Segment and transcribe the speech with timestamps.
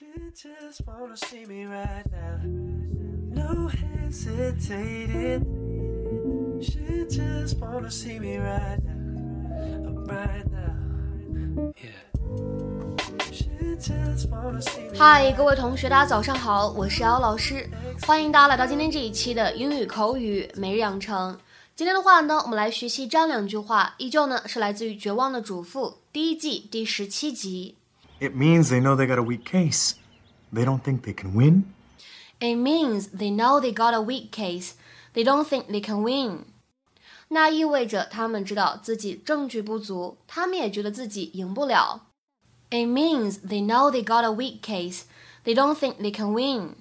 [0.00, 2.40] She just wanna see me right now.
[3.34, 5.44] No hesitating.
[6.62, 8.96] She just wanna see me right now.
[10.06, 10.46] Right.
[11.76, 11.90] Yeah.
[14.96, 17.68] 嗨，各位同学，大家早上好，我是姚老师，
[18.06, 21.38] 欢迎大家来到今天这一期的英语口语每日养成。
[21.76, 27.76] 今天的话呢，我们来学习这样两句话，依旧呢是来自于《绝望的主妇》第一季第十七集。
[28.19, 29.95] It means they know they got a weak case.
[30.51, 31.65] They don't think they can win.
[32.39, 34.75] It means they know they got a weak case.
[35.13, 36.45] They don't think they can win.
[37.29, 42.07] 那意味着他们知道自己证据不足，他们也觉得自己赢不了。
[42.69, 45.03] It means they know they got a weak case.
[45.43, 46.75] They don't think they can win.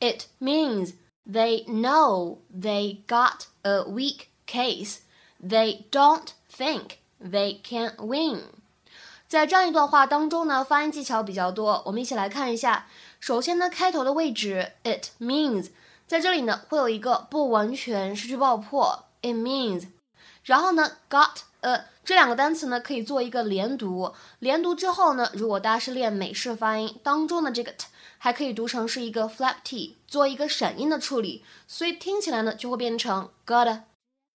[0.00, 0.94] It means
[1.28, 4.98] they know they got a weak case.
[5.40, 8.42] They don't think they can win.
[9.33, 12.85] 在这样一段话当中呢，发音技巧比较多，我们一起来看一下。
[13.19, 15.71] 首先呢，开头的位置 it means
[16.05, 19.87] 在这里呢会有一个不完全失去爆破 it means，
[20.43, 27.87] 然后呢 got a 这两个单词呢可以做一个连读，连读之后呢，如果大家是练美式发音当中的这个 t
[28.19, 33.79] 还可以读成是一个 flap t，做一个闪音的处理，所以听起来呢就会变成 gotta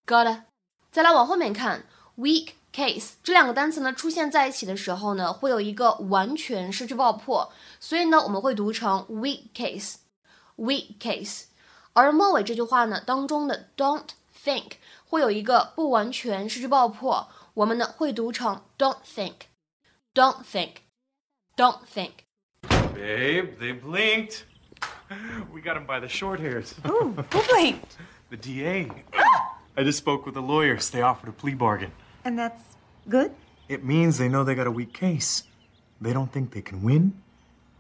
[0.05, 0.43] gotta。
[0.91, 1.85] 再来往后面看
[2.17, 2.49] weak。
[2.78, 11.46] case 这两个单词呢出现在一起的时候呢，会有一个完全失去爆破，所以呢我们会读成 weak case，weak case。
[11.94, 14.08] 而末尾这句话呢当中的 don't
[14.44, 14.72] think
[15.06, 22.12] 会有一个不完全失去爆破，我们呢会读成 don't think，don't think，don't think。
[22.96, 24.46] Babe, they blinked.
[25.54, 26.74] We got them by the short hairs.
[26.88, 27.98] Ooh, who blinked?
[28.32, 28.90] The DA.
[29.76, 30.90] I just spoke with the lawyers.
[30.90, 31.92] They offered a plea bargain.
[32.29, 32.77] And that's
[33.09, 33.33] good?
[33.71, 35.45] It means they know they got a weak case.
[35.99, 37.23] They don't think they can win.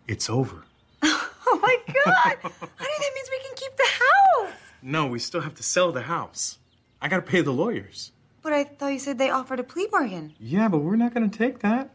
[0.08, 0.64] It's over.
[1.50, 2.36] Oh my god!
[2.42, 4.52] Honey, that means we can keep the house!
[4.82, 6.58] No, we still have to sell the house.
[7.00, 8.12] I gotta pay the lawyers.
[8.42, 10.34] But I thought you said they offered a plea bargain.
[10.38, 11.90] Yeah, but we're not gonna take that.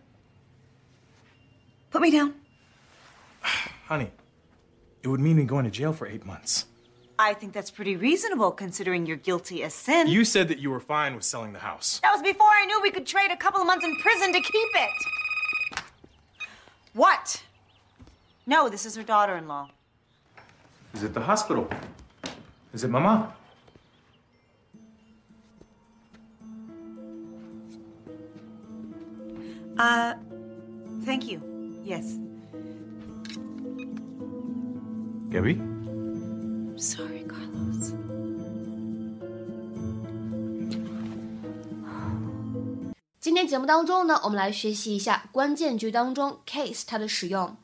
[1.92, 2.34] Put me down.
[3.42, 4.12] Honey,
[5.04, 6.66] it would mean me going to jail for eight months.
[7.20, 10.08] I think that's pretty reasonable considering you're guilty as sin.
[10.08, 12.00] You said that you were fine with selling the house.
[12.02, 14.42] That was before I knew we could trade a couple of months in prison to
[14.42, 15.84] keep it.
[16.94, 17.44] What?
[18.48, 19.70] No, this is her daughter in law.
[20.94, 21.70] Is it the hospital?
[22.74, 23.34] Is it Mama?
[29.78, 30.14] Uh,
[31.04, 31.42] thank you.
[31.84, 32.18] Yes.
[35.30, 35.60] Gabby?
[36.84, 37.94] Sorry, Carlos.
[43.22, 47.56] 今天节目当中呢，我们来学习一下关键句当中 case 它的使用。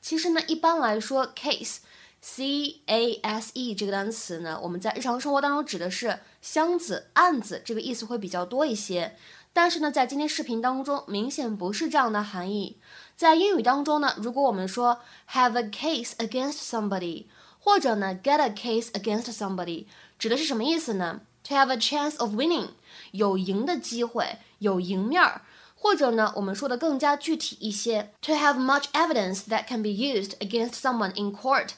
[0.00, 1.78] 其实呢，一般来说，case
[2.20, 9.16] c a s e 这个单词呢，我们在日常生活当中指的是箱子、案子，这个意思会比较多一些。
[9.52, 12.78] 但是呢，在今天视频当中，明显不是这样的含义。
[13.16, 15.00] 在英语当中呢，如果我们说
[15.32, 17.24] have a case against somebody，
[17.68, 19.84] 或者呢 get a case against somebody，
[20.18, 22.68] 指的是什么意思呢？To have a chance of winning，
[23.10, 25.42] 有赢的机会，有赢面儿。
[25.74, 31.72] 或者呢，我们说的更加具体一些，to have much evidence that can be used against someone in court，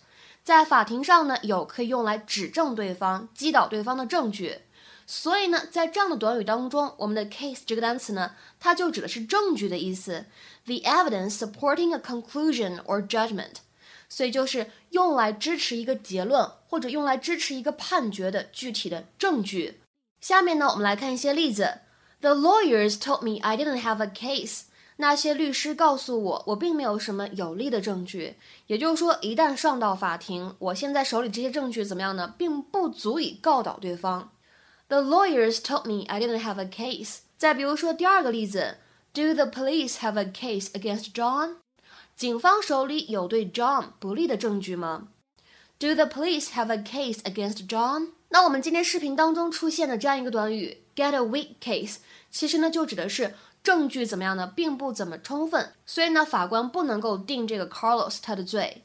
[0.44, 4.60] 在法庭上呢有可以用来指证对方、击倒对方的证据。
[5.08, 10.26] 所以呢，在这样的短语当中，我们的 case 这个单词呢，它就指的是证据的意思
[10.66, 13.54] ，the evidence supporting a conclusion or judgment，
[14.10, 19.80] 所以就是用来支持一个结论或者用来支持一个判决的具体的证据。
[20.20, 21.78] 下面呢，我们来看一些例子。
[22.20, 24.64] The lawyers told me I didn't have a case。
[24.96, 28.36] 那些律师告诉我，我并没有什么有力的证据。
[28.66, 32.34] 也就是说，一旦上到法庭，我现在手里这些证据怎么样呢？
[32.36, 34.30] 并不足以告倒对方。
[34.88, 37.20] The lawyers told me I didn't have a case。
[37.38, 38.76] 再比如说第二个例子
[39.14, 41.54] ，Do the police have a case against John？
[42.20, 45.08] 警方手里有对 John 不利的证据吗
[45.78, 48.08] ？Do the police have a case against John？
[48.28, 51.96] 那我们今天视频当中出现的这样一个短语 get a weak case，
[52.30, 53.34] 其实呢就指的是
[53.64, 58.82] 证据怎么样呢，并不怎么充分，所以呢法官不能够定这个 Carlos 他的罪。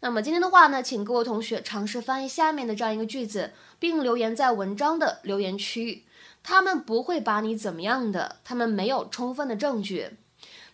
[0.00, 6.04] 那么今天的话呢，请各位同学尝试翻译下面的这样一个句子，并留言在文章的留言区域。
[6.42, 10.18] 他们不会把你怎么样的，他们没有充分的证据。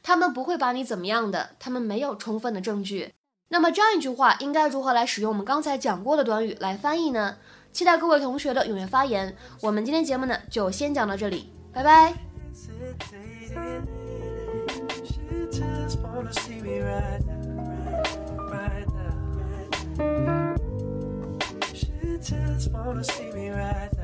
[0.02, 3.14] 他们不会把你怎么样的他们没有充分的证据。
[3.48, 7.36] 那么这样一句话应该如何来使用我们刚才讲过的短语来翻译呢？
[7.72, 9.36] 期待各位同学的踊跃发言。
[9.60, 12.14] 我们今天节目呢就先讲到这里拜拜。
[12.52, 12.70] She
[16.32, 17.20] see me right
[18.52, 18.86] right right
[19.98, 20.60] right
[21.74, 21.88] she
[22.20, 23.99] just wanna see me right now.